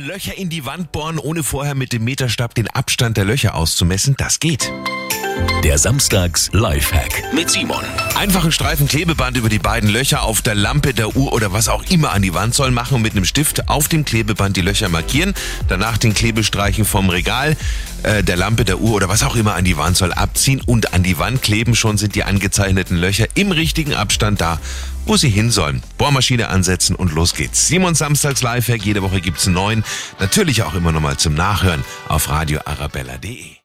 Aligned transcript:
Löcher 0.00 0.38
in 0.38 0.48
die 0.48 0.64
Wand 0.64 0.90
bohren, 0.90 1.18
ohne 1.18 1.42
vorher 1.42 1.74
mit 1.74 1.92
dem 1.92 2.04
Meterstab 2.04 2.54
den 2.54 2.66
Abstand 2.66 3.18
der 3.18 3.26
Löcher 3.26 3.54
auszumessen, 3.54 4.14
das 4.16 4.40
geht. 4.40 4.72
Der 5.62 5.76
Samstags 5.76 6.48
Lifehack 6.52 7.34
mit 7.34 7.50
Simon. 7.50 7.84
Einfach 8.16 8.42
einen 8.42 8.52
Streifen 8.52 8.88
Klebeband 8.88 9.36
über 9.36 9.50
die 9.50 9.58
beiden 9.58 9.90
Löcher 9.90 10.22
auf 10.22 10.40
der 10.40 10.54
Lampe, 10.54 10.94
der 10.94 11.14
Uhr 11.14 11.34
oder 11.34 11.52
was 11.52 11.68
auch 11.68 11.84
immer 11.90 12.12
an 12.12 12.22
die 12.22 12.32
Wand 12.32 12.54
sollen 12.54 12.72
machen 12.72 12.94
und 12.94 13.02
mit 13.02 13.12
einem 13.12 13.26
Stift 13.26 13.68
auf 13.68 13.88
dem 13.88 14.06
Klebeband 14.06 14.56
die 14.56 14.62
Löcher 14.62 14.88
markieren. 14.88 15.34
Danach 15.68 15.98
den 15.98 16.14
Klebestreichen 16.14 16.86
vom 16.86 17.10
Regal, 17.10 17.56
äh, 18.02 18.22
der 18.22 18.36
Lampe, 18.36 18.64
der 18.64 18.80
Uhr 18.80 18.94
oder 18.94 19.08
was 19.08 19.22
auch 19.22 19.36
immer 19.36 19.54
an 19.54 19.64
die 19.64 19.76
Wand 19.76 19.96
soll 19.96 20.12
abziehen 20.12 20.60
und 20.64 20.94
an 20.94 21.02
die 21.02 21.18
Wand 21.18 21.42
kleben. 21.42 21.74
Schon 21.74 21.98
sind 21.98 22.14
die 22.14 22.24
angezeichneten 22.24 22.96
Löcher 22.96 23.26
im 23.34 23.52
richtigen 23.52 23.94
Abstand 23.94 24.40
da, 24.40 24.60
wo 25.06 25.16
sie 25.16 25.30
hin 25.30 25.50
sollen. 25.50 25.82
Bohrmaschine 25.98 26.48
ansetzen 26.48 26.96
und 26.96 27.12
los 27.12 27.34
geht's. 27.34 27.68
Simon 27.68 27.94
Samstags 27.94 28.42
Lifehack. 28.42 28.84
Jede 28.84 29.02
Woche 29.02 29.20
gibt's 29.20 29.46
einen 29.46 29.54
neuen. 29.54 29.84
Natürlich 30.18 30.62
auch 30.62 30.74
immer 30.74 30.92
nochmal 30.92 31.16
zum 31.16 31.34
Nachhören 31.34 31.84
auf 32.08 32.28
radioarabella.de. 32.28 33.56